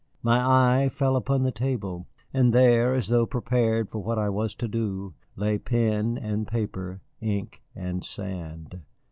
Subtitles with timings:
[0.23, 0.39] My
[0.83, 4.67] eye fell upon the table, and there, as though prepared for what I was to
[4.67, 8.81] do, lay pen and paper, ink and sand.